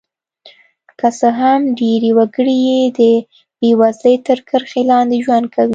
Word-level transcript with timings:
که 0.99 1.07
څه 1.19 1.29
هم 1.39 1.61
ډېری 1.79 2.11
وګړي 2.17 2.57
یې 2.69 2.81
د 2.99 3.01
بېوزلۍ 3.59 4.15
تر 4.27 4.37
کرښې 4.49 4.81
لاندې 4.91 5.17
ژوند 5.25 5.45
کوي. 5.55 5.69